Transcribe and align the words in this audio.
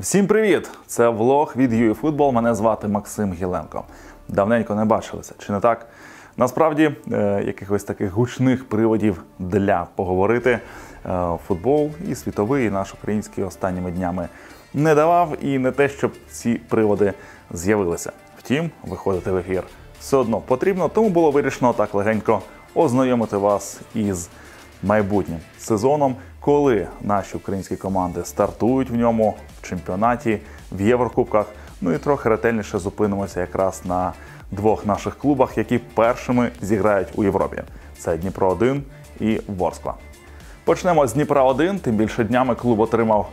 Всім 0.00 0.26
привіт! 0.26 0.70
Це 0.86 1.08
влог 1.08 1.52
від 1.56 1.72
UEFootball. 1.72 2.32
Мене 2.32 2.54
звати 2.54 2.88
Максим 2.88 3.32
Гіленко. 3.32 3.84
Давненько 4.28 4.74
не 4.74 4.84
бачилися, 4.84 5.34
чи 5.38 5.52
не 5.52 5.60
так? 5.60 5.86
Насправді, 6.36 6.90
е, 7.12 7.42
якихось 7.46 7.84
таких 7.84 8.10
гучних 8.10 8.68
приводів 8.68 9.22
для 9.38 9.86
поговорити 9.94 10.50
е, 11.06 11.38
футбол 11.46 11.90
і 12.08 12.14
світовий, 12.14 12.66
і 12.66 12.70
наш 12.70 12.94
український 12.94 13.44
останніми 13.44 13.90
днями 13.90 14.28
не 14.74 14.94
давав, 14.94 15.36
і 15.44 15.58
не 15.58 15.70
те, 15.70 15.88
щоб 15.88 16.12
ці 16.30 16.54
приводи 16.54 17.12
з'явилися. 17.50 18.12
Втім, 18.38 18.70
виходити 18.82 19.30
в 19.30 19.36
ефір 19.36 19.62
все 20.00 20.16
одно 20.16 20.40
потрібно, 20.40 20.88
тому 20.88 21.08
було 21.08 21.30
вирішено 21.30 21.72
так 21.72 21.94
легенько 21.94 22.40
ознайомити 22.74 23.36
вас 23.36 23.80
із 23.94 24.28
майбутнім 24.82 25.38
сезоном, 25.58 26.16
коли 26.40 26.86
наші 27.00 27.36
українські 27.36 27.76
команди 27.76 28.24
стартують 28.24 28.90
в 28.90 28.94
ньому 28.94 29.34
чемпіонаті, 29.62 30.38
в 30.72 30.80
Єврокубках. 30.80 31.46
Ну 31.80 31.92
і 31.92 31.98
трохи 31.98 32.28
ретельніше 32.28 32.78
зупинимося 32.78 33.40
якраз 33.40 33.82
на 33.84 34.12
двох 34.50 34.86
наших 34.86 35.18
клубах, 35.18 35.58
які 35.58 35.78
першими 35.78 36.50
зіграють 36.60 37.08
у 37.14 37.24
Європі. 37.24 37.62
Це 37.98 38.16
Дніпро 38.16 38.48
1 38.48 38.82
і 39.20 39.40
Ворскла. 39.46 39.94
Почнемо 40.64 41.06
з 41.06 41.12
Дніпра 41.12 41.42
1 41.42 41.78
Тим 41.78 41.96
більше 41.96 42.24
днями 42.24 42.54
клуб 42.54 42.80
отримав, 42.80 43.28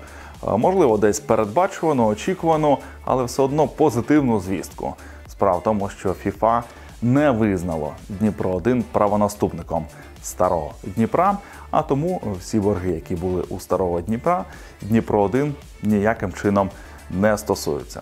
е, 0.48 0.58
можливо, 0.58 0.98
десь 0.98 1.20
передбачувану, 1.20 2.06
очікувану, 2.06 2.78
але 3.06 3.24
все 3.24 3.42
одно 3.42 3.68
позитивну 3.68 4.40
звістку. 4.40 4.96
Справа 5.28 5.58
в 5.58 5.64
тому, 5.64 5.90
що 5.90 6.16
FIFA 6.26 6.62
не 7.02 7.32
визнало 7.32 7.94
Дніпро 8.10 8.52
1 8.52 8.84
правонаступником 8.92 9.86
старого 10.22 10.72
Дніпра. 10.84 11.38
А 11.72 11.82
тому 11.82 12.22
всі 12.40 12.60
борги, 12.60 12.92
які 12.92 13.16
були 13.16 13.42
у 13.42 13.60
старого 13.60 14.02
Дніпра, 14.02 14.46
Дніпро 14.82 15.22
1 15.22 15.56
ніяким 15.84 16.34
чином 16.34 16.70
не 17.10 17.38
стосуються. 17.38 18.02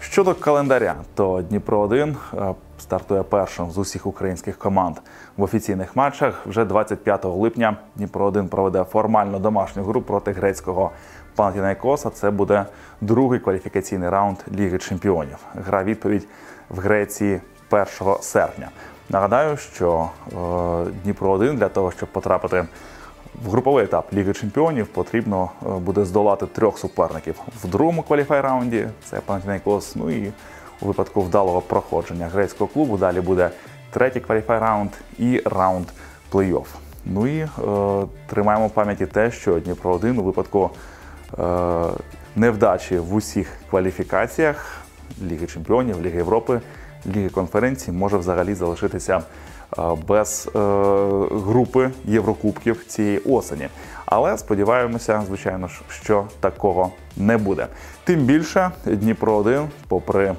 Щодо 0.00 0.34
календаря, 0.34 0.94
то 1.14 1.42
Дніпро 1.42 1.80
1 1.80 2.16
е, 2.34 2.54
стартує 2.78 3.22
першим 3.22 3.70
з 3.70 3.78
усіх 3.78 4.06
українських 4.06 4.58
команд 4.58 4.96
в 5.36 5.42
офіційних 5.42 5.96
матчах. 5.96 6.46
Вже 6.46 6.64
25 6.64 7.24
липня 7.24 7.76
Дніпро 7.96 8.26
1 8.26 8.48
проведе 8.48 8.84
формально 8.84 9.38
домашню 9.38 9.84
гру 9.84 10.02
проти 10.02 10.32
грецького 10.32 10.90
Панатінайкоса. 11.34 12.10
Це 12.10 12.30
буде 12.30 12.66
другий 13.00 13.40
кваліфікаційний 13.40 14.08
раунд 14.08 14.36
Ліги 14.54 14.78
Чемпіонів. 14.78 15.38
Гра 15.54 15.84
відповідь 15.84 16.28
в 16.68 16.80
Греції 16.80 17.40
1 17.70 17.86
серпня. 18.20 18.68
Нагадаю, 19.08 19.56
що 19.56 20.10
е, 20.26 20.90
Дніпро 21.04 21.30
1 21.30 21.56
для 21.56 21.68
того, 21.68 21.90
щоб 21.90 22.08
потрапити 22.08 22.64
в 23.44 23.50
груповий 23.50 23.84
етап 23.84 24.12
Ліги 24.12 24.32
Чемпіонів, 24.32 24.86
потрібно 24.86 25.50
е, 25.62 25.68
буде 25.68 26.04
здолати 26.04 26.46
трьох 26.46 26.78
суперників 26.78 27.34
в 27.62 27.68
другому 27.68 28.02
кваліфай 28.02 28.40
раунді. 28.40 28.88
Це 29.04 29.20
Панатінайкос, 29.20 29.96
ну 29.96 30.10
і 30.10 30.32
у 30.80 30.86
випадку 30.86 31.22
вдалого 31.22 31.60
проходження 31.60 32.26
грецького 32.26 32.68
клубу. 32.68 32.96
Далі 32.96 33.20
буде 33.20 33.50
третій 33.90 34.20
кваліфай 34.20 34.58
раунд 34.58 34.90
і 35.18 35.42
раунд 35.44 35.86
плей-офф. 36.32 36.66
Ну 37.04 37.26
і 37.26 37.38
е, 37.38 37.48
тримаємо 38.26 38.66
в 38.66 38.70
пам'яті 38.70 39.06
те, 39.06 39.30
що 39.30 39.60
Дніпро 39.60 39.92
1 39.92 40.18
у 40.18 40.22
випадку 40.22 40.70
е, 41.38 41.42
невдачі 42.36 42.98
в 42.98 43.14
усіх 43.14 43.48
кваліфікаціях 43.70 44.82
Ліги 45.22 45.46
Чемпіонів, 45.46 46.02
Ліги 46.02 46.16
Європи, 46.16 46.60
Ліги 47.14 47.28
конференцій 47.28 47.92
може 47.92 48.16
взагалі 48.16 48.54
залишитися 48.54 49.22
е, 49.78 49.82
без 50.08 50.48
е, 50.56 50.58
групи 51.30 51.90
Єврокубків 52.04 52.84
цієї 52.86 53.18
осені. 53.18 53.68
Але 54.06 54.38
сподіваємося, 54.38 55.22
звичайно 55.26 55.68
ж, 55.68 55.80
що 55.88 56.24
такого 56.40 56.90
не 57.16 57.38
буде. 57.38 57.66
Тим 58.04 58.20
більше 58.20 58.70
Дніпро 58.84 59.36
1 59.36 59.68
попри 59.88 60.34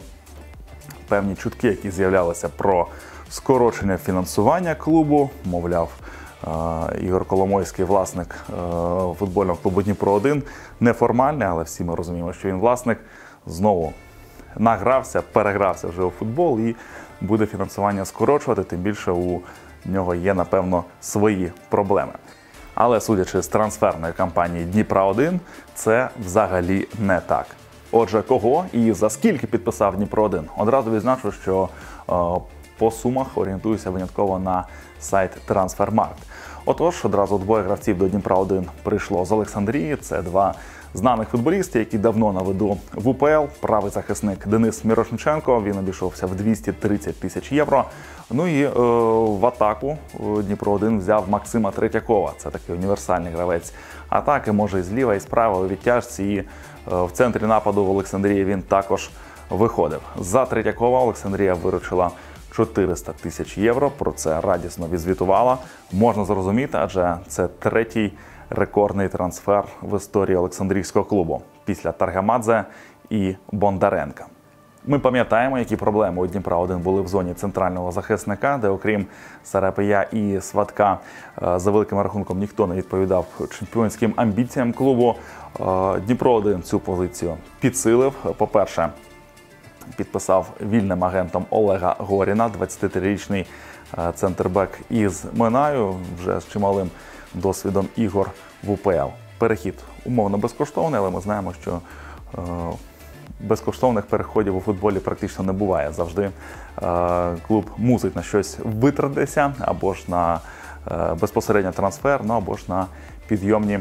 певні 1.08 1.36
чутки, 1.36 1.68
які 1.68 1.92
з'являлися 1.92 2.50
про 2.50 2.88
скорочення 3.30 3.98
фінансування 3.98 4.76
клубу, 4.76 5.30
мовляв. 5.46 5.90
е, 6.44 6.50
Ігор 7.02 7.26
Коломойський, 7.26 7.86
власник 7.86 8.36
футбольного 9.20 9.60
клубу 9.62 9.82
Дніпро 9.82 10.12
1 10.12 10.44
неформальний, 10.80 11.48
але 11.48 11.64
всі 11.64 11.84
ми 11.84 11.96
розуміємо, 11.96 12.34
що 12.34 12.48
він 12.48 12.60
власник. 12.60 13.00
Знову 13.46 13.94
награвся, 14.60 15.22
перегрався 15.22 15.88
вже 15.88 16.04
у 16.04 16.10
футбол 16.10 16.60
і 16.60 16.76
буде 17.22 17.46
фінансування 17.46 18.06
скорочувати. 18.06 18.64
Тим 18.64 18.80
більше 18.80 19.12
у 19.12 19.42
нього 19.86 20.16
є, 20.16 20.34
напевно, 20.34 20.84
свої 21.02 21.52
проблеми. 21.70 22.14
Але 22.76 23.02
судячи 23.02 23.42
з 23.42 23.48
трансферної 23.48 24.14
кампанії 24.14 24.66
Дніпра 24.66 25.04
1 25.04 25.40
це 25.76 26.10
взагалі 26.26 26.88
не 27.00 27.20
так. 27.20 27.46
Отже, 27.92 28.22
кого 28.22 28.66
і 28.74 28.92
за 28.92 29.10
скільки 29.10 29.48
підписав 29.48 29.96
Дніпро 29.96 30.24
1 30.24 30.44
Одразу 30.58 30.92
відзначу, 30.92 31.32
що 31.32 31.70
е, 32.10 32.14
по 32.78 32.92
сумах 32.92 33.38
орієнтуюся 33.38 33.90
винятково 33.90 34.40
на 34.40 34.66
сайт 35.00 35.32
Трансфермарkt. 35.46 36.22
Отож, 36.66 37.06
одразу 37.06 37.38
двоє 37.38 37.64
гравців 37.64 37.98
до 37.98 38.08
Дніпра 38.08 38.36
1 38.36 38.66
прийшло 38.84 39.26
з 39.26 39.32
Олександрії. 39.32 39.96
Це 39.96 40.22
два 40.22 40.54
знаних 40.98 41.30
футболісти, 41.30 41.80
які 41.80 41.98
давно 41.98 42.34
на 42.34 42.42
виду 42.42 42.78
в 42.94 43.08
УПЛ. 43.08 43.46
Правий 43.60 43.92
захисник 43.92 44.48
Денис 44.48 44.86
Мірошниченко. 44.86 45.64
Він 45.64 45.78
обійшовся 45.78 46.26
в 46.28 46.36
230 46.36 47.20
тисяч 47.20 47.52
євро. 47.52 47.86
Ну 48.32 48.48
і 48.48 48.64
е, 48.64 48.70
в 49.40 49.46
атаку 49.46 49.98
е, 50.14 50.18
Дніпро 50.44 50.72
1 50.72 51.00
взяв 51.00 51.30
Максима 51.30 51.72
Третьякова. 51.72 52.34
Це 52.38 52.50
такий 52.50 52.76
універсальний 52.76 53.34
гравець 53.34 53.74
атаки. 54.10 54.52
Може 54.52 54.80
і 54.80 54.84
зліва, 54.84 55.16
і 55.16 55.20
справа 55.20 55.60
у 55.60 55.68
відтяжці. 55.68 56.24
І 56.24 56.38
е, 56.38 56.46
в 56.88 57.12
центрі 57.14 57.46
нападу 57.46 57.86
в 57.86 57.90
Олександрії 57.90 58.46
він 58.46 58.62
також 58.62 59.10
виходив. 59.50 60.00
За 60.20 60.46
Третьякова 60.46 61.00
Олександрія 61.00 61.54
виручила 61.54 62.12
400 62.56 63.14
тисяч 63.14 63.58
євро. 63.58 63.92
Про 63.98 64.12
це 64.12 64.42
радісно 64.42 64.88
відзвітувала. 64.88 65.58
Можна 65.92 66.26
зрозуміти, 66.26 66.78
адже 66.82 67.16
це 67.28 67.48
третій 67.48 68.12
рекордний 68.50 69.10
трансфер 69.10 69.64
в 69.82 69.98
історії 69.98 70.38
Олександрійського 70.38 71.06
клубу 71.06 71.42
після 71.66 71.92
Таргамадзе 71.92 72.66
і 73.10 73.36
Бондаренка. 73.52 74.26
Ми 74.90 75.00
пам'ятаємо, 75.00 75.60
які 75.60 75.76
проблеми 75.76 76.22
у 76.22 76.28
Дніпра 76.28 76.58
1 76.58 76.80
були 76.80 77.02
в 77.02 77.08
зоні 77.08 77.34
центрального 77.34 77.92
захисника, 77.92 78.58
де, 78.62 78.68
окрім 78.68 79.06
Сарапия 79.44 80.02
і 80.02 80.42
Сватка, 80.42 81.00
е, 81.44 81.60
за 81.60 81.72
великим 81.72 82.00
рахунком 82.00 82.40
ніхто 82.40 82.68
не 82.68 82.76
відповідав 82.76 83.26
чемпіонським 83.60 84.14
амбіціям 84.16 84.74
клубу. 84.74 85.16
Е, 85.60 86.00
Дніпро 86.00 86.34
1 86.34 86.62
цю 86.62 86.80
позицію 86.80 87.38
підсилив. 87.60 88.14
По-перше, 88.38 88.90
підписав 89.96 90.48
вільним 90.62 91.04
агентом 91.04 91.46
Олега 91.50 91.96
Горіна, 92.00 92.50
23-річний 92.60 93.46
е, 93.98 94.12
центрбек 94.16 94.80
із 94.90 95.26
Минаю, 95.34 95.96
вже 96.20 96.40
з 96.40 96.48
чималим 96.48 96.90
досвідом 97.34 97.88
ігор 97.96 98.32
в 98.64 98.72
УПЛ. 98.72 99.10
Перехід 99.38 99.74
умовно 100.06 100.38
безкоштовний, 100.38 101.00
але 101.00 101.10
ми 101.10 101.22
знаємо, 101.22 101.54
що 101.62 101.80
е, 102.38 102.40
безкоштовних 103.40 104.06
переходів 104.06 104.56
у 104.56 104.62
футболі 104.62 105.00
практично 105.00 105.44
не 105.44 105.54
буває. 105.54 105.92
Завжди 105.92 106.30
е, 106.82 107.36
клуб 107.48 107.66
мусить 107.78 108.16
на 108.16 108.24
щось 108.24 108.58
витратитися, 108.64 109.54
або 109.60 109.94
ж 109.94 110.04
на 110.08 110.40
е, 110.92 111.14
безпосередньо 111.14 111.72
трансфер, 111.72 112.22
ну 112.24 112.34
або 112.34 112.56
ж 112.56 112.64
на 112.68 112.86
підйомні 113.28 113.80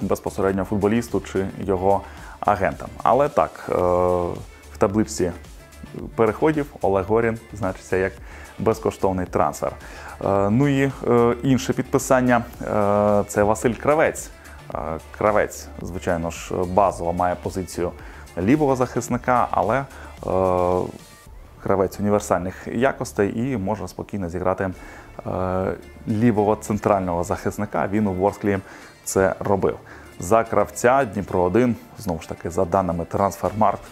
безпосередньо 0.00 0.64
футболісту 0.64 1.20
чи 1.20 1.46
його 1.60 2.00
агентам. 2.40 2.88
Але 3.02 3.28
так, 3.28 3.68
в 4.72 4.78
таблиці 4.78 5.32
переходів 6.16 6.66
Олег 6.80 7.06
Горін 7.06 7.38
значиться 7.52 7.96
як 7.96 8.12
безкоштовний 8.58 9.26
трансфер. 9.26 9.72
Е, 10.24 10.50
Ну 10.50 10.68
і 10.68 10.92
е, 11.08 11.36
інше 11.42 11.72
підписання 11.72 12.44
е, 12.62 13.24
це 13.28 13.42
Василь 13.42 13.74
Кравець. 13.74 14.30
Кравець, 15.18 15.68
звичайно 15.82 16.30
ж, 16.30 16.54
базово 16.54 17.12
має 17.12 17.34
позицію 17.34 17.92
лівого 18.38 18.76
захисника, 18.76 19.48
але 19.50 19.84
гравець 21.64 22.00
універсальних 22.00 22.68
якостей 22.72 23.52
і 23.52 23.56
може 23.56 23.88
спокійно 23.88 24.28
зіграти 24.28 24.70
лівого 26.08 26.56
центрального 26.56 27.24
захисника. 27.24 27.88
Він 27.88 28.06
у 28.06 28.12
Ворсклі 28.12 28.58
це 29.04 29.34
робив. 29.40 29.76
За 30.18 30.44
кравця 30.44 31.04
Дніпро 31.04 31.42
1 31.42 31.76
знову 31.98 32.20
ж 32.20 32.28
таки, 32.28 32.50
за 32.50 32.64
даними 32.64 33.04
Трансфермарkt, 33.04 33.82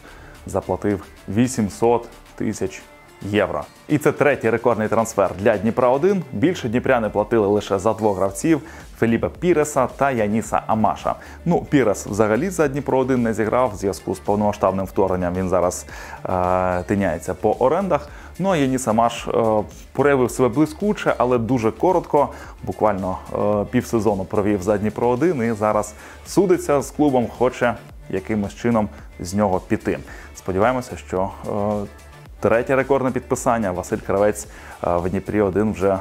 заплатив 0.47 1.05
800 1.29 2.09
тисяч 2.35 2.83
євро. 3.31 3.65
І 3.89 3.99
це 3.99 4.13
третій 4.13 4.51
рекордний 4.51 4.89
трансфер 4.89 5.31
для 5.39 5.57
Дніпра 5.57 5.89
1 5.89 6.23
Більше 6.33 6.69
дніпряни 6.69 7.09
платили 7.09 7.47
лише 7.47 7.79
за 7.79 7.93
двох 7.93 8.17
гравців 8.17 8.61
Феліпе 8.99 9.29
Піреса 9.29 9.87
та 9.97 10.11
Яніса 10.11 10.63
Амаша. 10.67 11.15
Ну, 11.45 11.67
Пірес 11.71 12.07
взагалі 12.07 12.51
за 12.51 12.69
Дніпро 12.69 12.99
1 12.99 13.23
не 13.23 13.35
зіграв 13.35 13.71
в 13.71 13.77
зв'язку 13.77 14.15
з 14.15 14.19
повномасштабним 14.19 14.87
вторгненням. 14.87 15.35
Він 15.35 15.49
зараз 15.49 15.87
е, 16.25 16.83
тиняється 16.83 17.35
по 17.35 17.53
орендах. 17.53 18.09
Ну 18.39 18.51
а 18.51 18.57
Яніс 18.57 18.89
Амаш 18.89 19.29
е, 19.29 19.63
проявив 19.93 20.31
себе 20.31 20.49
блискуче, 20.49 21.15
але 21.19 21.39
дуже 21.39 21.71
коротко. 21.71 22.29
Буквально 22.63 23.19
е, 23.35 23.65
півсезону 23.71 24.25
провів 24.25 24.63
за 24.63 24.79
Дніпро 24.79 25.09
1 25.09 25.43
і 25.43 25.53
зараз 25.53 25.95
судиться 26.27 26.83
з 26.83 26.91
клубом, 26.91 27.29
хоче 27.39 27.75
якимось 28.11 28.55
чином 28.55 28.89
з 29.25 29.35
нього 29.35 29.61
піти. 29.61 29.99
Сподіваємося, 30.35 30.97
що 30.97 31.31
е, 31.47 31.51
третє 32.41 32.77
рекордне 32.77 33.11
підписання 33.11 33.73
Василь 33.73 33.99
Кравець 34.07 34.47
е, 34.87 34.97
в 34.97 35.11
Дніпрі 35.11 35.41
1 35.41 35.73
вже 35.73 35.93
е, 35.93 35.99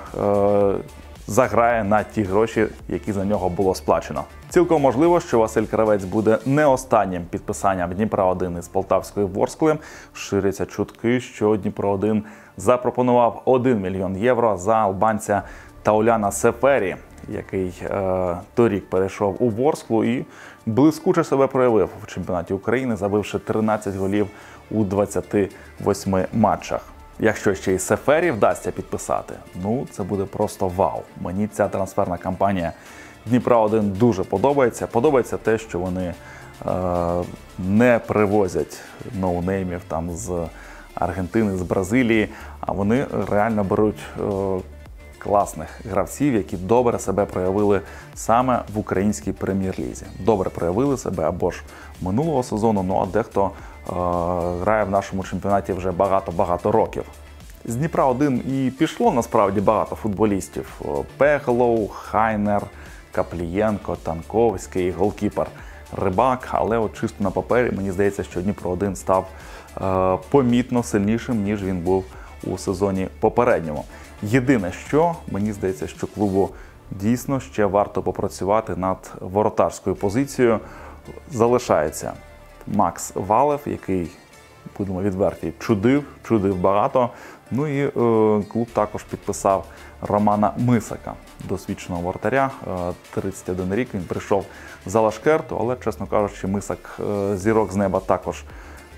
заграє 1.27 1.83
на 1.83 2.03
ті 2.03 2.23
гроші, 2.23 2.68
які 2.89 3.12
за 3.12 3.25
нього 3.25 3.50
було 3.50 3.75
сплачено. 3.75 4.23
Цілком 4.50 4.81
можливо, 4.81 5.19
що 5.19 5.39
Василь 5.39 5.65
Кравець 5.65 6.03
буде 6.03 6.38
не 6.45 6.65
останнім 6.65 7.25
підписанням 7.25 7.94
Дніпра 7.94 8.25
1 8.25 8.57
із 8.57 8.68
Полтавської 8.68 9.25
Ворскли. 9.25 9.77
Ширяться 10.13 10.65
чутки, 10.65 11.19
що 11.19 11.56
Дніпро 11.56 11.89
1 11.89 12.23
запропонував 12.57 13.41
1 13.45 13.81
мільйон 13.81 14.18
євро 14.18 14.57
за 14.57 14.75
албанця 14.75 15.41
Тауляна 15.83 16.31
Сефері, 16.31 16.95
який 17.29 17.73
е, 17.83 18.38
торік 18.53 18.89
перейшов 18.89 19.35
у 19.39 19.50
Ворсклу 19.50 20.03
і 20.03 20.25
блискуче 20.66 21.24
себе 21.24 21.48
проявив 21.48 21.90
в 22.04 22.08
чемпіонаті 22.08 22.54
України, 22.54 22.96
забивши 22.96 23.40
13 23.40 23.96
голів 23.96 24.28
у 24.72 24.84
28 24.84 26.25
матчах. 26.34 26.81
Якщо 27.19 27.54
ще 27.54 27.74
й 27.74 27.80
Сефері 27.80 28.31
вдасться 28.31 28.72
підписати, 28.72 29.34
ну 29.63 29.88
це 29.92 30.04
буде 30.04 30.25
просто 30.25 30.68
вау. 30.68 31.02
Мені 31.22 31.48
ця 31.48 31.68
трансферна 31.68 32.18
кампанія 32.18 32.74
Дніпра 33.25 33.58
1 33.58 33.92
дуже 33.92 34.24
подобається. 34.24 34.88
Подобається 34.88 35.38
те, 35.38 35.58
що 35.58 35.80
вони 35.80 36.13
е, 36.66 36.72
не 37.60 38.00
привозять 38.07 38.78
ноунеймів 39.19 39.81
там 39.88 40.12
з 40.12 40.48
Аргентини, 40.96 41.57
з 41.57 41.62
Бразилії, 41.62 42.30
а 42.60 42.72
вони 42.72 43.06
реально 43.30 43.64
беруть 43.64 44.00
е, 44.19 44.24
класних 45.23 45.69
гравців, 45.89 46.33
які 46.33 46.57
добре 46.57 47.00
себе 47.00 47.25
проявили 47.25 47.81
саме 48.15 48.62
в 48.73 48.77
українській 48.77 49.31
прем'єр-лізі. 49.31 50.06
Добре 50.19 50.50
проявили 50.50 50.97
себе 50.97 51.23
або 51.23 51.51
ж 51.51 51.62
минулого 52.01 52.44
сезону, 52.44 52.83
ну 52.83 53.00
а 53.01 53.06
дехто 53.06 53.45
е, 53.45 53.91
грає 54.62 54.83
в 54.83 54.89
нашому 54.89 55.23
чемпіонаті 55.23 55.73
вже 55.73 55.91
багато-багато 55.91 56.71
років. 56.71 57.03
З 57.65 57.75
Дніпра 57.75 58.06
1 58.06 58.38
і 58.38 58.71
пішло 58.71 59.12
насправді 59.12 59.62
багато 59.62 59.95
футболістів: 59.95 60.81
Пехлоу, 61.18 61.88
Хайнер, 61.88 62.63
Каплієнко, 63.12 63.95
Танковський, 63.95 64.91
голкіпер 64.91 65.47
Рибак. 65.97 66.47
Але 66.51 66.77
от 66.77 67.00
чисто 67.00 67.23
на 67.23 67.31
папері 67.31 67.71
мені 67.75 67.91
здається, 67.91 68.23
що 68.23 68.41
Дніпро 68.41 68.71
1 68.71 68.95
став 68.95 69.27
е, 69.81 70.18
помітно 70.29 70.83
сильнішим, 70.83 71.44
ніж 71.44 71.63
він 71.63 71.79
був 71.79 72.06
у 72.44 72.57
сезоні 72.57 73.07
попередньому. 73.19 73.85
Єдине, 74.23 74.71
що 74.71 75.15
мені 75.31 75.53
здається, 75.53 75.88
що 75.88 76.07
клубу 76.07 76.50
дійсно 76.91 77.39
ще 77.39 77.65
варто 77.65 78.01
попрацювати 78.01 78.75
над 78.75 79.12
воротарською 79.19 79.95
позицією. 79.95 80.59
Залишається 81.31 82.13
Макс 82.68 83.12
Валев, 83.15 83.59
який, 83.65 84.12
будемо 84.77 85.01
відверті, 85.01 85.53
чудив, 85.59 86.03
чудив 86.23 86.56
багато. 86.56 87.09
Ну 87.51 87.68
і 87.68 87.88
е, 87.88 87.91
клуб 88.51 88.68
також 88.73 89.03
підписав 89.03 89.65
Романа 90.01 90.53
Мисака, 90.57 91.13
досвідченого 91.50 92.01
воротаря. 92.01 92.51
Е, 92.68 92.94
31 93.13 93.75
рік 93.75 93.89
він 93.94 94.03
прийшов 94.03 94.45
за 94.85 95.01
Лашкерту, 95.01 95.57
але, 95.59 95.75
чесно 95.75 96.06
кажучи, 96.06 96.47
Мисак 96.47 97.00
е, 97.00 97.38
зірок 97.38 97.71
з 97.71 97.75
неба 97.75 98.00
також 98.00 98.44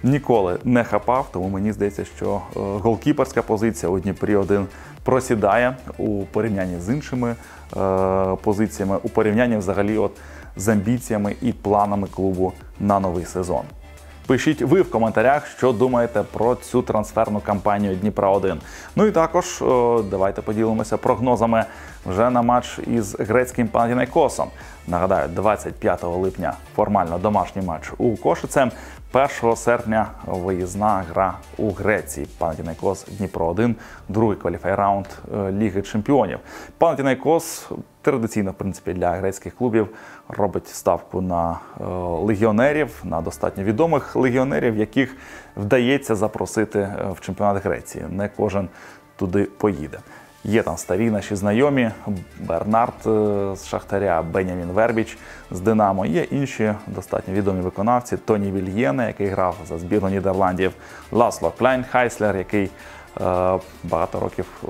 ніколи 0.03 0.59
не 0.63 0.83
хапав. 0.83 1.29
Тому 1.31 1.49
мені 1.49 1.73
здається, 1.73 2.05
що 2.05 2.35
е, 2.35 2.59
голкіперська 2.59 3.41
позиція 3.41 3.89
у 3.91 3.99
Дніпрі 3.99 4.35
1 4.35 4.67
просідає 5.03 5.75
у 5.97 6.23
порівнянні 6.25 6.79
з 6.79 6.89
іншими 6.89 7.35
е, 7.77 8.35
позиціями, 8.43 8.97
у 9.03 9.09
порівнянні 9.09 9.57
взагалі 9.57 9.97
от 9.97 10.11
з 10.55 10.67
амбіціями 10.67 11.35
і 11.41 11.53
планами 11.53 12.07
клубу 12.07 12.53
на 12.79 12.99
новий 12.99 13.25
сезон. 13.25 13.63
Пишіть 14.27 14.61
ви 14.61 14.81
в 14.81 14.91
коментарях, 14.91 15.47
що 15.47 15.71
думаєте 15.71 16.23
про 16.33 16.55
цю 16.55 16.81
трансферну 16.81 17.39
кампанію 17.39 17.95
Дніпра 17.95 18.29
1 18.29 18.61
Ну 18.95 19.05
і 19.05 19.11
також 19.11 19.61
о, 19.61 20.03
давайте 20.11 20.41
поділимося 20.41 20.97
прогнозами 20.97 21.65
вже 22.05 22.29
на 22.29 22.41
матч 22.41 22.79
із 22.87 23.15
грецьким 23.19 23.67
Панатінайкосом. 23.67 24.47
Нагадаю, 24.87 25.29
25 25.29 26.03
липня 26.03 26.53
формально 26.75 27.17
домашній 27.17 27.61
матч 27.61 27.91
у 27.97 28.15
Кошице. 28.15 28.71
1 29.13 29.55
серпня 29.55 30.07
виїзна 30.25 31.05
гра 31.09 31.37
у 31.57 31.71
Греції. 31.71 32.27
Панатінайкос 32.37 33.05
Дніпро 33.05 33.45
1 33.47 33.75
другий 34.09 34.37
кваліфай 34.37 34.75
раунд 34.75 35.05
е, 35.35 35.51
Ліги 35.51 35.81
Чемпіонів. 35.81 36.39
Панатінайкос 36.77 37.69
традиційно, 38.01 38.51
в 38.51 38.53
принципі, 38.53 38.93
для 38.93 39.11
грецьких 39.11 39.55
клубів 39.55 39.87
робить 40.29 40.67
ставку 40.67 41.21
на 41.21 41.51
е, 41.51 41.83
легіонерів, 42.21 43.01
на 43.03 43.21
достатньо 43.21 43.63
відомих 43.63 44.15
легіонерів, 44.15 44.77
яких 44.77 45.15
вдається 45.57 46.15
запросити 46.15 46.79
е, 46.79 46.97
в 47.15 47.19
чемпіонат 47.19 47.63
Греції. 47.63 48.05
Не 48.09 48.29
кожен 48.37 48.69
туди 49.15 49.43
поїде. 49.43 49.99
Є 50.45 50.63
там 50.63 50.77
старі 50.77 51.11
наші 51.11 51.35
знайомі 51.35 51.91
Бернард 52.39 52.93
е, 53.05 53.55
з 53.55 53.67
Шахтаря, 53.67 54.21
Бенямін 54.21 54.67
Вербіч 54.67 55.17
з 55.51 55.59
Динамо. 55.59 56.05
Є 56.05 56.23
інші 56.23 56.73
достатньо 56.87 57.33
відомі 57.33 57.61
виконавці. 57.61 58.17
Тоні 58.17 58.51
Вільєне, 58.51 59.07
який 59.07 59.27
грав 59.27 59.55
за 59.67 59.77
збірну 59.77 60.09
Нідерландів, 60.09 60.71
Ласло 61.11 61.51
Кляйнхайслер, 61.57 62.37
який 62.37 62.63
е, 62.63 62.69
багато 63.83 64.19
років 64.19 64.45
е, 64.63 64.67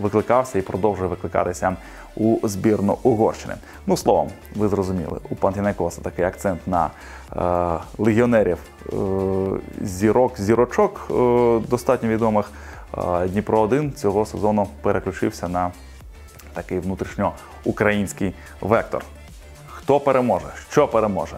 викликався 0.00 0.58
і 0.58 0.62
продовжує 0.62 1.08
викликатися 1.08 1.76
у 2.16 2.48
збірну 2.48 2.98
Угорщини. 3.02 3.54
Ну, 3.86 3.96
словом, 3.96 4.28
ви 4.56 4.68
зрозуміли, 4.68 5.18
у 5.30 5.34
Пантінайкоса 5.34 6.00
такий 6.00 6.24
акцент 6.24 6.60
на 6.66 6.90
легіонерів 7.98 8.58
зірок, 9.80 10.40
зірочок 10.40 11.06
достатньо 11.68 12.08
відомих. 12.08 12.50
Е, 12.98 13.28
Дніпро 13.28 13.60
1 13.60 13.92
цього 13.92 14.26
сезону 14.26 14.68
переключився 14.82 15.48
на 15.48 15.70
такий 16.52 16.78
внутрішньоукраїнський 16.78 18.34
вектор. 18.60 19.04
Хто 19.66 20.00
переможе? 20.00 20.46
Що 20.70 20.88
переможе? 20.88 21.36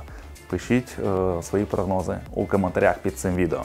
Пишіть 0.50 0.96
е, 0.98 1.42
свої 1.42 1.64
прогнози 1.64 2.18
у 2.34 2.46
коментарях 2.46 2.98
під 2.98 3.18
цим 3.18 3.34
відео. 3.34 3.62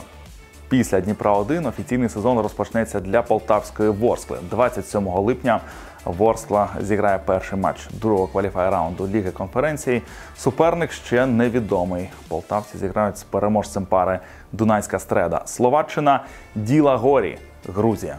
Після 0.68 1.00
Дніпра 1.00 1.32
1 1.32 1.66
офіційний 1.66 2.08
сезон 2.08 2.38
розпочнеться 2.38 3.00
для 3.00 3.22
полтавської 3.22 3.90
Ворскли. 3.90 4.38
27 4.50 5.08
липня 5.08 5.60
Ворскла 6.04 6.68
зіграє 6.80 7.18
перший 7.18 7.58
матч 7.58 7.88
другого 7.92 8.26
кваліфай 8.26 8.70
раунду 8.70 9.08
Ліги 9.08 9.30
конференції. 9.30 10.02
Суперник 10.36 10.92
ще 10.92 11.26
невідомий. 11.26 12.10
Полтавці 12.28 12.78
зіграють 12.78 13.18
з 13.18 13.22
переможцем 13.22 13.86
пари 13.86 14.18
Дунайська 14.52 14.98
стреда. 14.98 15.42
Словаччина 15.46 16.24
Діла 16.54 16.96
Горі, 16.96 17.38
Грузія. 17.66 18.16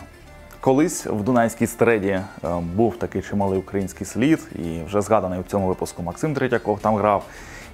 Колись 0.62 1.06
в 1.06 1.22
Дунайській 1.24 1.68
стреді 1.68 2.08
е, 2.08 2.24
був 2.76 2.96
такий 2.96 3.22
чималий 3.22 3.60
український 3.60 4.08
слід, 4.08 4.40
і 4.56 4.84
вже 4.86 5.02
згаданий 5.02 5.40
у 5.40 5.44
цьому 5.44 5.68
випуску 5.68 6.04
Максим 6.04 6.34
Третьяков 6.34 6.80
там 6.80 6.96
грав, 6.96 7.24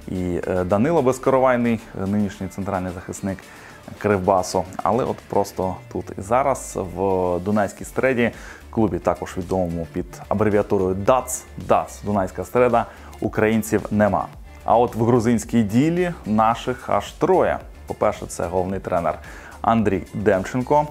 і 0.07 0.41
е, 0.47 0.63
Данило 0.63 1.01
Безкоровайний, 1.01 1.79
е, 2.03 2.07
нинішній 2.07 2.47
центральний 2.47 2.91
захисник 2.93 3.37
Кривбасу. 3.97 4.63
Але 4.83 5.03
от 5.03 5.17
просто 5.17 5.75
тут 5.91 6.05
і 6.17 6.21
зараз 6.21 6.79
в 6.95 7.39
Дунайській 7.39 7.85
стреді, 7.85 8.31
клубі 8.69 8.99
також 8.99 9.37
відомому 9.37 9.87
під 9.93 10.05
абревіатурою 10.27 10.95
ДАЦ, 10.95 11.43
ДАЦ, 11.67 12.01
Дунайська 12.03 12.45
стреда, 12.45 12.85
українців 13.19 13.81
нема. 13.91 14.27
А 14.63 14.77
от 14.77 14.95
в 14.95 15.03
грузинській 15.03 15.63
ділі 15.63 16.13
наших 16.25 16.89
аж 16.89 17.11
троє. 17.11 17.59
По-перше, 17.87 18.25
це 18.25 18.45
головний 18.47 18.79
тренер 18.79 19.19
Андрій 19.61 20.03
Демченко 20.13 20.87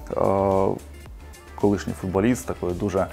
колишній 1.65 1.93
футболіст 1.93 2.47
такою 2.47 2.73
дуже 2.73 3.07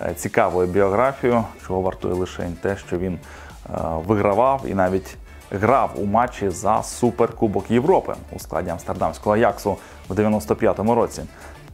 е, 0.00 0.14
цікавою 0.14 0.68
біографією, 0.68 1.44
чого 1.66 1.80
вартує 1.80 2.14
лише 2.14 2.50
те, 2.62 2.76
що 2.76 2.98
він 2.98 3.14
е, 3.14 3.18
вигравав 4.06 4.64
і 4.66 4.74
навіть 4.74 5.16
грав 5.50 5.90
у 5.96 6.04
матчі 6.04 6.50
за 6.50 6.82
Суперкубок 6.82 7.70
Європи 7.70 8.14
у 8.32 8.38
складі 8.38 8.70
Амстердамського 8.70 9.36
Аяксу 9.36 9.76
в 10.08 10.12
95-му 10.12 10.94
році. 10.94 11.22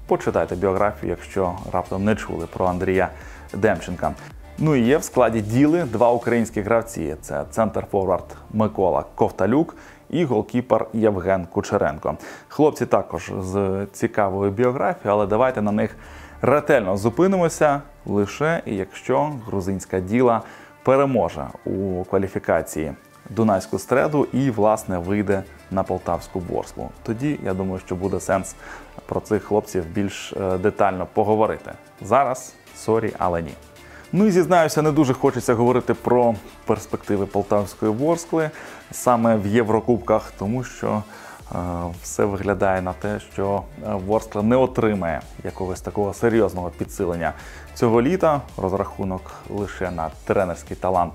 Почитайте 0.07 0.57
біографію, 0.57 1.11
якщо 1.11 1.53
раптом 1.73 2.05
не 2.05 2.17
чули 2.17 2.47
про 2.47 2.67
Андрія 2.67 3.09
Демченка. 3.53 4.15
Ну 4.59 4.75
і 4.77 4.81
є 4.81 4.99
в 4.99 5.05
складі 5.05 5.41
діли 5.41 5.83
два 5.83 6.11
українські 6.11 6.61
гравці: 6.61 7.17
це 7.21 7.45
центр 7.51 7.87
форвард 7.91 8.37
Микола 8.51 9.05
Ковталюк 9.15 9.77
і 10.11 10.25
голкіпер 10.25 10.87
Євген 10.93 11.47
Кучеренко. 11.47 12.17
Хлопці 12.49 12.87
також 12.87 13.33
з 13.41 13.87
цікавою 13.93 14.51
біографією, 14.51 15.13
але 15.13 15.27
давайте 15.27 15.63
на 15.63 15.73
них 15.73 15.97
ретельно 16.43 16.97
зупинимося 16.97 17.83
лише 18.07 18.63
якщо 18.67 19.33
грузинська 19.47 20.01
діла 20.01 20.43
переможе 20.83 21.47
у 21.65 22.05
кваліфікації 22.05 22.93
Дунайську 23.31 23.79
стреду 23.79 24.27
і, 24.33 24.51
власне, 24.51 24.99
вийде 24.99 25.43
на 25.71 25.83
полтавську 25.83 26.41
борслу. 26.41 26.91
Тоді 27.03 27.39
я 27.45 27.55
думаю, 27.55 27.81
що 27.87 27.95
буде 27.95 28.21
сенс 28.21 28.55
про 29.07 29.21
цих 29.21 29.43
хлопців 29.43 29.85
більш 29.87 30.33
е, 30.33 30.59
детально 30.59 31.07
поговорити. 31.13 31.73
Зараз 32.03 32.55
sorry, 32.77 33.13
але 33.19 33.43
ні. 33.43 33.55
Ну 34.17 34.27
і 34.27 34.31
зізнаюся, 34.31 34.83
не 34.83 34.93
дуже 34.93 35.15
хочеться 35.15 35.55
говорити 35.55 35.95
про 35.95 36.35
перспективи 36.65 37.27
полтавської 37.27 37.93
Ворскли 37.93 38.51
саме 38.91 39.37
в 39.37 39.47
Єврокубках, 39.47 40.33
тому 40.39 40.65
що 40.65 41.03
е, 41.53 41.57
все 42.03 42.25
виглядає 42.25 42.83
на 42.83 42.93
те, 42.93 43.21
що 43.33 43.63
е, 43.83 43.95
Ворскла 44.07 44.43
не 44.43 44.57
отримає 44.57 45.21
якогось 45.45 45.81
такого 45.81 46.15
серйозного 46.15 46.71
підсилення 46.71 47.33
цього 47.75 48.03
літа. 48.03 48.41
Розрахунок 48.57 49.31
лише 49.51 49.91
на 49.91 50.11
тренерський 50.25 50.77
талант 50.77 51.15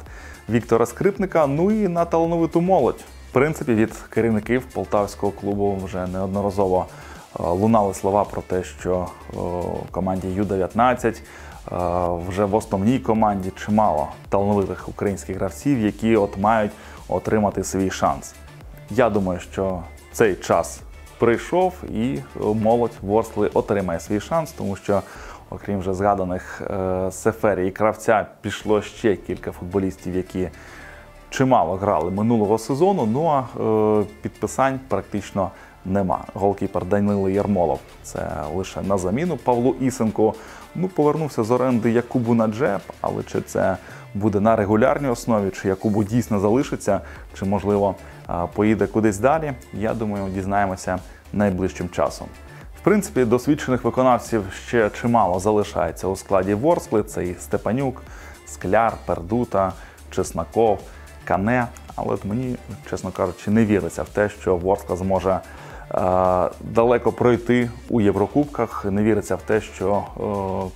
Віктора 0.49 0.85
Скрипника, 0.85 1.47
ну 1.47 1.71
і 1.71 1.87
на 1.87 2.05
талановиту 2.05 2.61
молодь. 2.61 3.03
В 3.29 3.33
принципі, 3.33 3.73
від 3.73 3.93
керівників 4.09 4.63
полтавського 4.73 5.31
клубу 5.31 5.79
вже 5.85 6.07
неодноразово 6.07 6.85
лунали 7.37 7.93
слова 7.93 8.23
про 8.23 8.41
те, 8.41 8.63
що 8.63 9.07
е, 9.33 9.37
команді 9.91 10.27
Ю-19 10.27 11.07
е, 11.07 11.19
вже 12.29 12.45
в 12.45 12.55
основній 12.55 12.99
команді 12.99 13.51
чимало 13.65 14.07
талановитих 14.29 14.89
українських 14.89 15.37
гравців, 15.37 15.79
які 15.79 16.15
от 16.15 16.37
мають 16.37 16.71
отримати 17.07 17.63
свій 17.63 17.89
шанс. 17.89 18.35
Я 18.89 19.09
думаю, 19.09 19.39
що 19.39 19.83
цей 20.11 20.35
час 20.35 20.81
прийшов 21.19 21.73
і 21.93 22.19
молодь 22.39 22.91
Ворсли 23.01 23.47
отримає 23.53 23.99
свій 23.99 24.19
шанс, 24.19 24.51
тому 24.51 24.75
що, 24.75 25.01
окрім 25.49 25.79
вже 25.79 25.93
згаданих 25.93 26.61
е, 26.61 27.11
Сефері 27.11 27.67
і 27.67 27.71
кравця, 27.71 28.25
пішло 28.41 28.81
ще 28.81 29.15
кілька 29.15 29.51
футболістів, 29.51 30.15
які 30.15 30.49
чимало 31.29 31.75
грали 31.75 32.11
минулого 32.11 32.57
сезону. 32.57 33.05
Ну 33.05 33.25
а 33.27 33.39
е, 33.59 34.05
підписань 34.21 34.79
практично 34.87 35.51
нема. 35.85 36.23
Голкіпер 36.33 36.85
Данило 36.85 37.29
Ярмолов 37.29 37.79
це 38.03 38.29
лише 38.55 38.81
на 38.81 38.97
заміну 38.97 39.37
Павлу 39.37 39.75
Ісенку. 39.79 40.35
Ну, 40.75 40.87
повернувся 40.87 41.43
з 41.43 41.51
оренди 41.51 41.91
Якубу 41.91 42.33
Наджеп, 42.33 42.81
але 43.01 43.23
чи 43.23 43.41
це 43.41 43.77
буде 44.13 44.39
на 44.39 44.55
регулярній 44.55 45.07
основі, 45.07 45.49
чи 45.49 45.67
Якубу 45.67 46.03
дійсно 46.03 46.39
залишиться, 46.39 47.01
чи 47.33 47.45
можливо 47.45 47.95
е, 48.29 48.33
поїде 48.53 48.87
кудись 48.87 49.17
далі. 49.17 49.53
Я 49.73 49.93
думаю, 49.93 50.29
дізнаємося 50.33 50.99
найближчим 51.33 51.89
часом. 51.89 52.27
В 52.79 52.81
принципі, 52.81 53.25
досвідчених 53.25 53.83
виконавців 53.83 54.43
ще 54.67 54.89
чимало 54.89 55.39
залишається 55.39 56.07
у 56.07 56.15
складі 56.15 56.53
Ворскли. 56.53 57.03
Це 57.03 57.25
і 57.25 57.35
Степанюк, 57.39 58.01
Скляр, 58.47 58.93
Пердута, 59.05 59.73
Чесноков, 60.11 60.79
Кане. 61.23 61.67
Але 61.95 62.17
мені, 62.23 62.55
чесно 62.89 63.11
кажучи, 63.11 63.51
не 63.51 63.65
віриться 63.65 64.03
в 64.03 64.09
те, 64.09 64.29
що 64.29 64.55
Ворскла 64.55 64.95
зможе 64.95 65.39
далеко 66.61 67.11
пройти 67.11 67.69
у 67.89 68.01
Єврокубках. 68.01 68.85
Не 68.85 69.03
віриться 69.03 69.35
в 69.35 69.41
те, 69.41 69.61
що 69.61 69.95
е, 69.97 70.21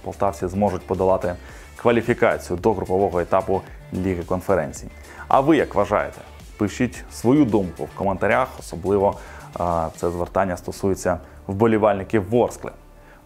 полтавці 0.04 0.48
зможуть 0.48 0.82
подолати 0.82 1.36
кваліфікацію 1.76 2.58
до 2.58 2.74
групового 2.74 3.20
етапу 3.20 3.62
Ліги 3.94 4.24
конференцій. 4.24 4.88
А 5.28 5.40
ви 5.40 5.58
як 5.58 5.76
вважаєте? 5.76 6.18
Пишіть 6.58 7.04
свою 7.12 7.46
думку 7.46 7.84
в 7.84 7.98
коментарях, 7.98 8.48
особливо 8.60 9.16
е, 9.60 9.64
це 9.96 10.10
звертання 10.12 10.58
стосується 10.58 11.18
вболівальників 11.48 12.30
Ворскли. 12.30 12.72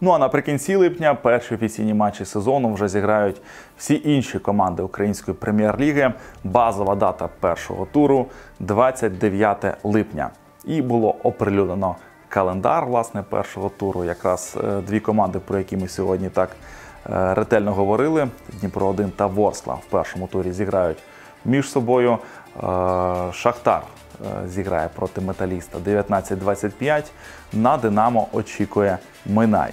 Ну 0.00 0.10
а 0.10 0.18
наприкінці 0.18 0.76
липня 0.76 1.14
перші 1.14 1.54
офіційні 1.54 1.94
матчі 1.94 2.24
сезону 2.24 2.74
вже 2.74 2.88
зіграють 2.88 3.42
всі 3.78 4.02
інші 4.04 4.38
команди 4.38 4.82
української 4.82 5.36
прем'єр-ліги. 5.36 6.12
Базова 6.44 6.94
дата 6.94 7.28
першого 7.40 7.86
туру 7.86 8.26
29 8.60 9.64
липня. 9.84 10.30
І 10.68 10.82
було 10.82 11.14
оприлюднено 11.22 11.96
календар 12.28 12.86
власне 12.86 13.22
першого 13.22 13.68
туру. 13.68 14.04
Якраз 14.04 14.56
е, 14.64 14.80
дві 14.80 15.00
команди, 15.00 15.38
про 15.38 15.58
які 15.58 15.76
ми 15.76 15.88
сьогодні 15.88 16.28
так 16.28 16.50
е, 17.10 17.34
ретельно 17.34 17.72
говорили: 17.72 18.28
Дніпро 18.60 18.86
1 18.86 19.10
та 19.10 19.26
Ворскла 19.26 19.74
в 19.74 19.84
першому 19.84 20.26
турі 20.26 20.52
зіграють 20.52 20.98
між 21.44 21.70
собою. 21.70 22.12
Е, 22.12 22.60
Шахтар 23.32 23.82
зіграє 24.46 24.88
проти 24.94 25.20
металіста 25.20 25.78
19-25. 25.78 27.04
На 27.52 27.76
Динамо 27.76 28.26
очікує 28.32 28.98
Минай. 29.26 29.72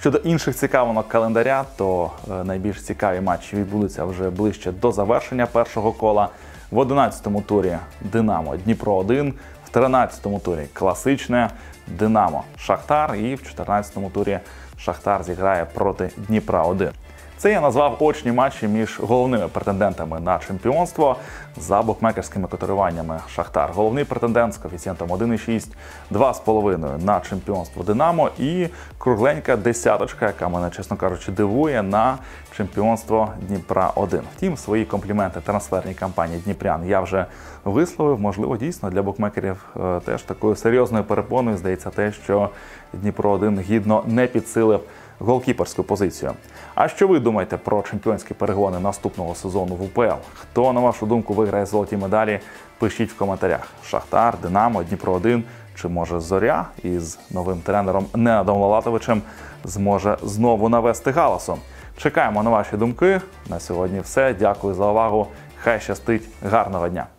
Щодо 0.00 0.18
інших 0.18 0.56
цікавинок 0.56 1.08
календаря, 1.08 1.64
то 1.76 2.10
найбільш 2.44 2.82
цікаві 2.82 3.20
матчі 3.20 3.56
відбудуться 3.56 4.04
вже 4.04 4.30
ближче 4.30 4.72
до 4.72 4.92
завершення 4.92 5.46
першого 5.46 5.92
кола. 5.92 6.28
В 6.70 6.78
11-му 6.78 7.40
турі 7.40 7.76
Динамо 8.00 8.56
Дніпро 8.56 8.94
1, 8.94 9.30
в 9.30 9.53
13-му 9.74 10.38
турі 10.38 10.66
класичне 10.72 11.50
Динамо 11.86 12.44
Шахтар, 12.58 13.16
і 13.16 13.34
в 13.34 13.40
14-му 13.40 14.10
турі 14.10 14.38
Шахтар 14.78 15.24
зіграє 15.24 15.64
проти 15.64 16.10
Дніпра 16.16 16.62
1. 16.62 16.90
Це 17.36 17.52
я 17.52 17.60
назвав 17.60 17.96
очні 18.00 18.32
матчі 18.32 18.68
між 18.68 19.00
головними 19.00 19.48
претендентами 19.48 20.20
на 20.20 20.38
чемпіонство 20.38 21.16
за 21.56 21.82
букмекерськими 21.82 22.48
котируваннями. 22.48 23.20
Шахтар 23.28 23.70
головний 23.74 24.04
претендент 24.04 24.54
з 24.54 24.56
коефіцієнтом 24.56 25.08
1,6, 25.08 25.68
2,5 26.12 27.04
на 27.04 27.20
чемпіонство 27.20 27.82
Динамо 27.82 28.30
і 28.38 28.68
кругленька 28.98 29.56
десяточка, 29.56 30.26
яка 30.26 30.48
мене, 30.48 30.70
чесно 30.70 30.96
кажучи, 30.96 31.32
дивує 31.32 31.82
на 31.82 32.18
чемпіонство 32.56 33.32
Дніпра 33.48 33.92
1. 33.94 34.20
Втім, 34.36 34.56
свої 34.56 34.84
компліменти 34.84 35.40
трансферній 35.40 35.94
кампанії 35.94 36.42
Дніпрян 36.44 36.88
я 36.88 37.00
вже 37.00 37.26
висловив. 37.64 38.20
Можливо, 38.20 38.56
дійсно 38.56 38.90
для 38.90 39.02
букмекерів 39.02 39.64
е, 39.76 40.00
теж 40.00 40.22
такою 40.22 40.56
серйозною 40.56 41.04
перепоною 41.04 41.56
здається 41.56 41.90
те, 41.90 42.12
що 42.12 42.50
Дніпро 42.92 43.30
1 43.30 43.60
гідно 43.60 44.04
не 44.06 44.26
підсилив 44.26 44.80
голкіперську 45.18 45.82
позицію. 45.82 46.32
А 46.74 46.88
що 46.88 47.08
ви 47.08 47.20
думаєте 47.20 47.56
про 47.56 47.82
чемпіонські 47.82 48.34
перегони 48.34 48.78
наступного 48.78 49.34
сезону 49.34 49.74
в 49.74 49.82
УПЛ? 49.82 50.14
Хто, 50.34 50.72
на 50.72 50.80
вашу 50.80 51.06
думку, 51.06 51.34
виграє 51.34 51.66
золоті 51.66 51.96
медалі? 51.96 52.40
Пишіть 52.78 53.10
в 53.10 53.16
коментарях: 53.16 53.68
Шахтар, 53.84 54.38
Динамо, 54.42 54.82
Дніпро 54.82 55.12
1 55.12 55.44
чи 55.74 55.88
може 55.88 56.20
Зоря 56.20 56.66
із 56.82 57.18
новим 57.30 57.60
тренером 57.60 58.06
Ненадом 58.14 58.60
Лалатовичем 58.60 59.22
зможе 59.64 60.16
знову 60.22 60.68
навести 60.68 61.10
галасом. 61.10 61.58
Чекаємо 61.96 62.42
на 62.42 62.50
ваші 62.50 62.76
думки. 62.76 63.20
На 63.48 63.60
сьогодні 63.60 64.00
все. 64.00 64.34
Дякую 64.34 64.74
за 64.74 64.90
увагу. 64.90 65.26
Хай 65.56 65.80
щастить. 65.80 66.28
Гарного 66.42 66.88
дня! 66.88 67.14